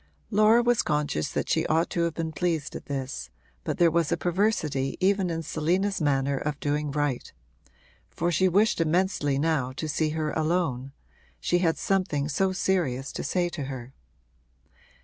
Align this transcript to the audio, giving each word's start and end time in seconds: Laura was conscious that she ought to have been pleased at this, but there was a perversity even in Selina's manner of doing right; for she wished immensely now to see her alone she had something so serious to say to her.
Laura 0.31 0.63
was 0.63 0.81
conscious 0.81 1.29
that 1.29 1.47
she 1.47 1.63
ought 1.67 1.87
to 1.91 2.01
have 2.05 2.15
been 2.15 2.31
pleased 2.31 2.75
at 2.75 2.87
this, 2.87 3.29
but 3.63 3.77
there 3.77 3.91
was 3.91 4.11
a 4.11 4.17
perversity 4.17 4.97
even 4.99 5.29
in 5.29 5.43
Selina's 5.43 6.01
manner 6.01 6.37
of 6.37 6.59
doing 6.59 6.89
right; 6.89 7.31
for 8.09 8.31
she 8.31 8.47
wished 8.49 8.81
immensely 8.81 9.37
now 9.37 9.71
to 9.73 9.87
see 9.87 10.09
her 10.17 10.31
alone 10.31 10.91
she 11.39 11.59
had 11.59 11.77
something 11.77 12.27
so 12.27 12.51
serious 12.51 13.11
to 13.11 13.23
say 13.23 13.47
to 13.47 13.65
her. 13.65 13.93